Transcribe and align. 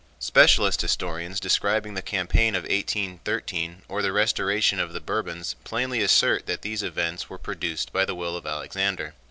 Specialist 0.17 0.81
historians 0.81 1.39
describing 1.39 1.93
the 1.93 2.01
campaign 2.01 2.55
of 2.55 2.63
1813 2.63 3.83
or 3.87 4.01
the 4.01 4.11
restoration 4.11 4.79
of 4.79 4.93
the 4.93 4.99
Bourbons 4.99 5.55
plainly 5.63 6.01
assert 6.01 6.47
that 6.47 6.63
these 6.63 6.81
events 6.81 7.29
were 7.29 7.37
produced 7.37 7.93
by 7.93 8.03
the 8.03 8.15
will 8.15 8.35
of 8.35 8.47
Alexander. 8.47 9.13